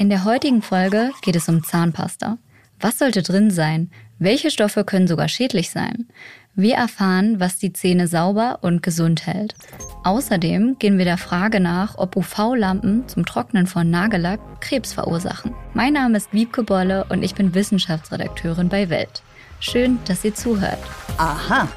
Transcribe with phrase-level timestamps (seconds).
[0.00, 2.38] In der heutigen Folge geht es um Zahnpasta.
[2.80, 3.90] Was sollte drin sein?
[4.18, 6.06] Welche Stoffe können sogar schädlich sein?
[6.54, 9.54] Wir erfahren, was die Zähne sauber und gesund hält.
[10.02, 15.54] Außerdem gehen wir der Frage nach, ob UV-Lampen zum Trocknen von Nagellack Krebs verursachen.
[15.74, 19.22] Mein Name ist Wiebke Bolle und ich bin Wissenschaftsredakteurin bei Welt.
[19.60, 20.80] Schön, dass ihr zuhört.
[21.18, 21.68] Aha.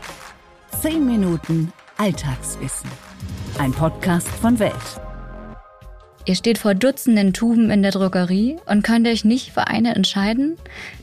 [0.81, 2.89] 10 Minuten Alltagswissen.
[3.59, 5.01] Ein Podcast von Welt.
[6.25, 10.55] Ihr steht vor Dutzenden Tuben in der Drogerie und könnt euch nicht für eine entscheiden?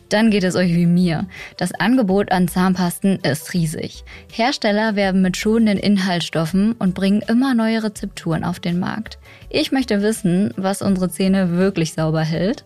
[0.08, 1.28] Dann geht es euch wie mir.
[1.58, 4.02] Das Angebot an Zahnpasten ist riesig.
[4.32, 9.18] Hersteller werben mit schonenden Inhaltsstoffen und bringen immer neue Rezepturen auf den Markt.
[9.50, 12.64] Ich möchte wissen, was unsere Zähne wirklich sauber hält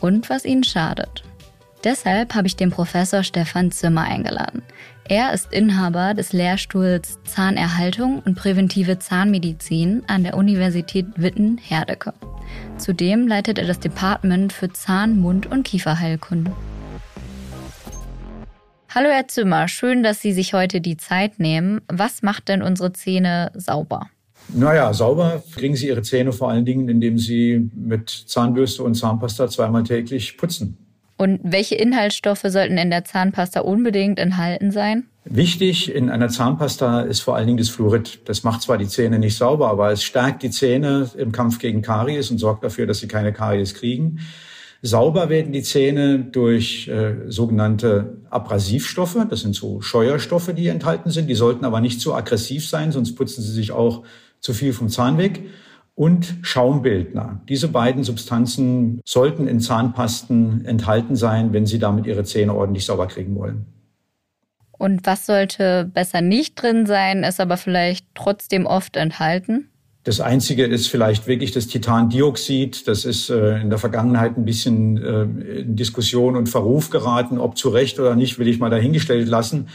[0.00, 1.24] und was ihnen schadet.
[1.82, 4.62] Deshalb habe ich den Professor Stefan Zimmer eingeladen.
[5.08, 12.12] Er ist Inhaber des Lehrstuhls Zahnerhaltung und präventive Zahnmedizin an der Universität Witten-Herdecke.
[12.76, 16.50] Zudem leitet er das Department für Zahn-, Mund- und Kieferheilkunde.
[18.92, 21.82] Hallo Herr Zimmer, schön, dass Sie sich heute die Zeit nehmen.
[21.86, 24.08] Was macht denn unsere Zähne sauber?
[24.48, 29.48] Naja, sauber kriegen Sie Ihre Zähne vor allen Dingen, indem Sie mit Zahnbürste und Zahnpasta
[29.48, 30.85] zweimal täglich putzen.
[31.16, 35.04] Und welche Inhaltsstoffe sollten in der Zahnpasta unbedingt enthalten sein?
[35.24, 38.20] Wichtig in einer Zahnpasta ist vor allen Dingen das Fluorid.
[38.26, 41.82] Das macht zwar die Zähne nicht sauber, aber es stärkt die Zähne im Kampf gegen
[41.82, 44.20] Karies und sorgt dafür, dass sie keine Karies kriegen.
[44.82, 49.16] Sauber werden die Zähne durch äh, sogenannte Abrasivstoffe.
[49.28, 51.28] Das sind so Scheuerstoffe, die enthalten sind.
[51.28, 54.04] Die sollten aber nicht zu aggressiv sein, sonst putzen sie sich auch
[54.40, 55.42] zu viel vom Zahn weg
[55.96, 57.40] und Schaumbildner.
[57.48, 63.08] Diese beiden Substanzen sollten in Zahnpasten enthalten sein, wenn Sie damit Ihre Zähne ordentlich sauber
[63.08, 63.64] kriegen wollen.
[64.78, 69.70] Und was sollte besser nicht drin sein, ist aber vielleicht trotzdem oft enthalten?
[70.04, 72.86] Das Einzige ist vielleicht wirklich das Titandioxid.
[72.86, 77.38] Das ist äh, in der Vergangenheit ein bisschen äh, in Diskussion und Verruf geraten.
[77.38, 79.68] Ob zu Recht oder nicht, will ich mal dahingestellt lassen.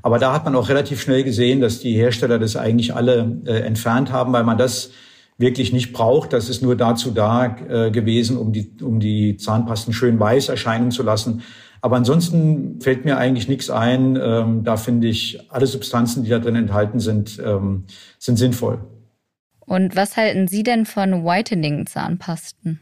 [0.00, 3.60] Aber da hat man auch relativ schnell gesehen, dass die Hersteller das eigentlich alle äh,
[3.60, 4.90] entfernt haben, weil man das
[5.38, 6.32] wirklich nicht braucht.
[6.32, 10.90] Das ist nur dazu da äh, gewesen, um die, um die Zahnpasten schön weiß erscheinen
[10.90, 11.42] zu lassen.
[11.80, 14.18] Aber ansonsten fällt mir eigentlich nichts ein.
[14.20, 17.84] Ähm, da finde ich, alle Substanzen, die da drin enthalten sind, ähm,
[18.18, 18.80] sind sinnvoll.
[19.60, 22.80] Und was halten Sie denn von Whitening-Zahnpasten?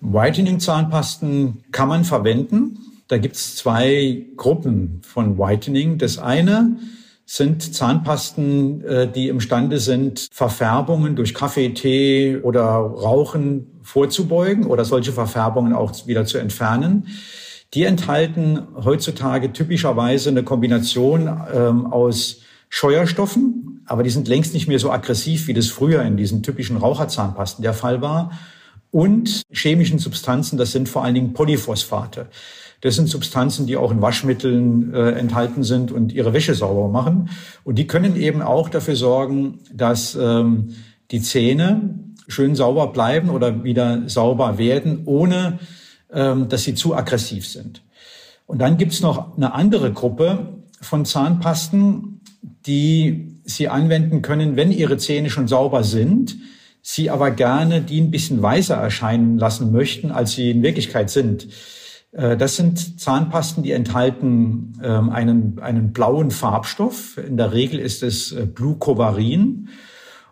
[0.00, 2.78] Whitening-Zahnpasten kann man verwenden.
[3.08, 5.96] Da gibt es zwei Gruppen von Whitening.
[5.96, 6.76] Das eine
[7.26, 15.12] sind Zahnpasten, äh, die imstande sind, Verfärbungen durch Kaffee, Tee oder Rauchen vorzubeugen oder solche
[15.12, 17.08] Verfärbungen auch wieder zu entfernen.
[17.72, 24.78] Die enthalten heutzutage typischerweise eine Kombination ähm, aus Scheuerstoffen, aber die sind längst nicht mehr
[24.78, 28.32] so aggressiv, wie das früher in diesen typischen Raucherzahnpasten der Fall war,
[28.90, 32.26] und chemischen Substanzen, das sind vor allen Dingen Polyphosphate.
[32.84, 37.30] Das sind Substanzen, die auch in Waschmitteln äh, enthalten sind und ihre Wäsche sauber machen.
[37.64, 40.74] Und die können eben auch dafür sorgen, dass ähm,
[41.10, 45.60] die Zähne schön sauber bleiben oder wieder sauber werden, ohne
[46.12, 47.80] ähm, dass sie zu aggressiv sind.
[48.44, 52.20] Und dann gibt's noch eine andere Gruppe von Zahnpasten,
[52.66, 56.36] die Sie anwenden können, wenn Ihre Zähne schon sauber sind,
[56.82, 61.48] Sie aber gerne die ein bisschen weißer erscheinen lassen möchten, als sie in Wirklichkeit sind.
[62.14, 67.18] Äh, das sind Zahnpasten, die enthalten ähm, einen, einen blauen Farbstoff.
[67.18, 69.68] In der Regel ist es äh, Glucovarin.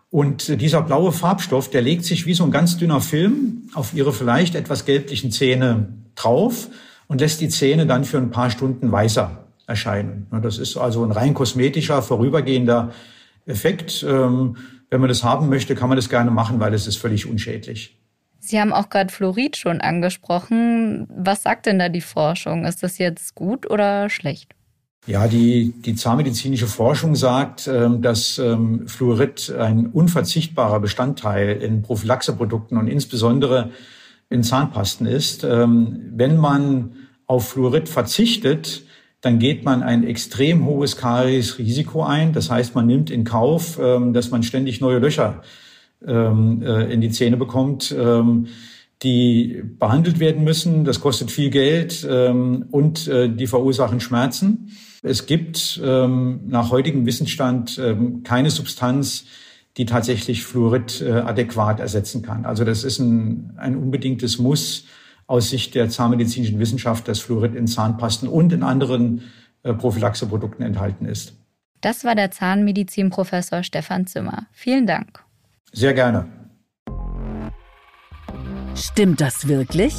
[0.09, 4.13] Und dieser blaue Farbstoff, der legt sich wie so ein ganz dünner Film auf ihre
[4.13, 6.67] vielleicht etwas gelblichen Zähne drauf
[7.07, 10.27] und lässt die Zähne dann für ein paar Stunden weißer erscheinen.
[10.43, 12.91] Das ist also ein rein kosmetischer, vorübergehender
[13.47, 14.05] Effekt.
[14.07, 14.57] Ähm,
[14.91, 17.97] wenn man das haben möchte, kann man das gerne machen, weil es ist völlig unschädlich.
[18.45, 21.07] Sie haben auch gerade Fluorid schon angesprochen.
[21.09, 22.65] Was sagt denn da die Forschung?
[22.65, 24.53] Ist das jetzt gut oder schlecht?
[25.07, 32.77] Ja, die, die zahnmedizinische Forschung sagt, ähm, dass ähm, Fluorid ein unverzichtbarer Bestandteil in Prophylaxeprodukten
[32.77, 33.69] und insbesondere
[34.29, 35.45] in Zahnpasten ist.
[35.45, 36.95] Ähm, wenn man
[37.27, 38.83] auf Fluorid verzichtet,
[39.21, 42.33] dann geht man ein extrem hohes Kariesrisiko ein.
[42.33, 45.41] Das heißt, man nimmt in Kauf, dass man ständig neue Löcher
[46.05, 48.47] in die Zähne bekommt, ähm,
[49.03, 50.85] die behandelt werden müssen.
[50.85, 54.71] Das kostet viel Geld ähm, und äh, die verursachen Schmerzen.
[55.01, 59.25] Es gibt ähm, nach heutigem Wissensstand ähm, keine Substanz,
[59.75, 62.45] die tatsächlich Fluorid äh, adäquat ersetzen kann.
[62.45, 64.85] Also das ist ein, ein unbedingtes Muss
[65.27, 69.23] aus Sicht der zahnmedizinischen Wissenschaft, dass Fluorid in Zahnpasten und in anderen
[69.63, 71.33] äh, Prophylaxeprodukten enthalten ist.
[71.81, 74.47] Das war der Zahnmedizinprofessor Stefan Zimmer.
[74.53, 75.23] Vielen Dank.
[75.75, 76.27] Sehr gerne.
[78.75, 79.95] Stimmt das wirklich?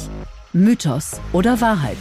[0.53, 1.97] Mythos oder Wahrheit?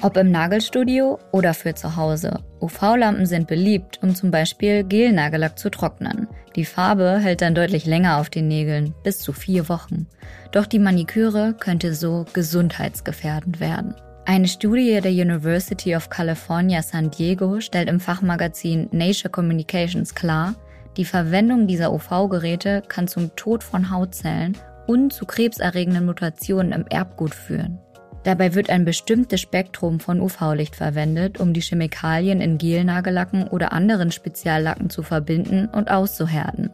[0.00, 2.40] Ob im Nagelstudio oder für zu Hause.
[2.60, 6.26] UV-Lampen sind beliebt, um zum Beispiel Gelnagellack zu trocknen.
[6.56, 10.06] Die Farbe hält dann deutlich länger auf den Nägeln, bis zu vier Wochen.
[10.52, 13.94] Doch die Maniküre könnte so gesundheitsgefährdend werden.
[14.24, 20.54] Eine Studie der University of California San Diego stellt im Fachmagazin Nature Communications klar,
[20.96, 24.56] die Verwendung dieser UV-Geräte kann zum Tod von Hautzellen
[24.86, 27.78] und zu krebserregenden Mutationen im Erbgut führen.
[28.24, 34.12] Dabei wird ein bestimmtes Spektrum von UV-Licht verwendet, um die Chemikalien in Gelnagellacken oder anderen
[34.12, 36.70] Speziallacken zu verbinden und auszuhärten.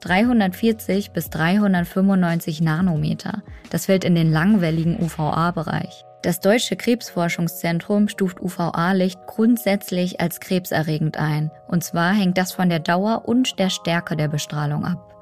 [0.00, 3.42] 340 bis 395 Nanometer.
[3.70, 6.04] Das fällt in den langwelligen UVA-Bereich.
[6.22, 11.50] Das Deutsche Krebsforschungszentrum stuft UVA-Licht grundsätzlich als krebserregend ein.
[11.68, 15.14] Und zwar hängt das von der Dauer und der Stärke der Bestrahlung ab.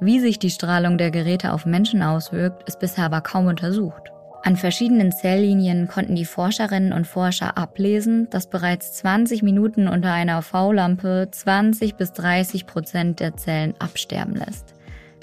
[0.00, 4.12] Wie sich die Strahlung der Geräte auf Menschen auswirkt, ist bisher aber kaum untersucht.
[4.46, 10.38] An verschiedenen Zelllinien konnten die Forscherinnen und Forscher ablesen, dass bereits 20 Minuten unter einer
[10.38, 14.75] UV-Lampe 20 bis 30 Prozent der Zellen absterben lässt.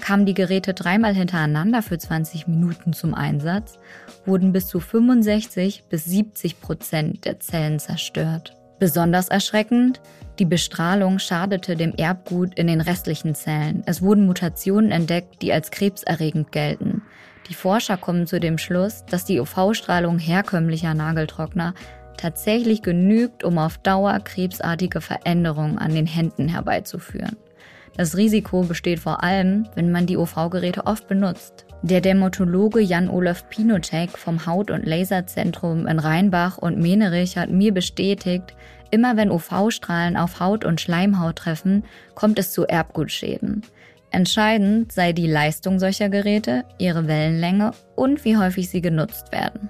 [0.04, 3.80] Kamen die Geräte dreimal hintereinander für 20 Minuten zum Einsatz,
[4.26, 8.54] wurden bis zu 65 bis 70 Prozent der Zellen zerstört.
[8.80, 10.02] Besonders erschreckend,
[10.40, 13.82] die Bestrahlung schadete dem Erbgut in den restlichen Zellen.
[13.86, 17.04] Es wurden Mutationen entdeckt, die als krebserregend gelten.
[17.48, 21.76] Die Forscher kommen zu dem Schluss, dass die UV-Strahlung herkömmlicher Nageltrockner
[22.18, 27.38] tatsächlich genügt, um auf Dauer krebsartige Veränderungen an den Händen herbeizuführen.
[27.96, 31.66] Das Risiko besteht vor allem, wenn man die UV-Geräte oft benutzt.
[31.84, 38.56] Der Dermatologe Jan-Olaf Pinocek vom Haut- und Laserzentrum in Rheinbach und Menerich hat mir bestätigt,
[38.90, 41.84] immer wenn UV-Strahlen auf Haut und Schleimhaut treffen,
[42.16, 43.64] kommt es zu Erbgutschäden.
[44.12, 49.70] Entscheidend sei die Leistung solcher Geräte, ihre Wellenlänge und wie häufig sie genutzt werden.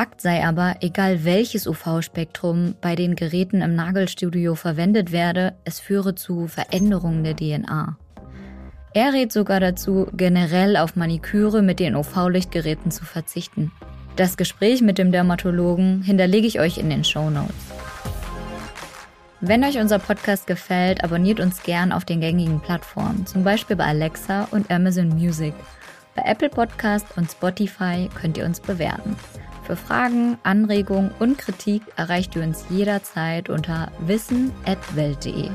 [0.00, 6.14] Fakt sei aber, egal welches UV-Spektrum bei den Geräten im Nagelstudio verwendet werde, es führe
[6.14, 7.98] zu Veränderungen der DNA.
[8.94, 13.72] Er rät sogar dazu, generell auf Maniküre mit den UV-Lichtgeräten zu verzichten.
[14.16, 17.54] Das Gespräch mit dem Dermatologen hinterlege ich euch in den Show Notes.
[19.42, 23.84] Wenn euch unser Podcast gefällt, abonniert uns gern auf den gängigen Plattformen, zum Beispiel bei
[23.84, 25.52] Alexa und Amazon Music.
[26.16, 29.14] Bei Apple Podcast und Spotify könnt ihr uns bewerten.
[29.64, 35.50] Für Fragen, Anregungen und Kritik erreicht ihr uns jederzeit unter wissen.welt.de.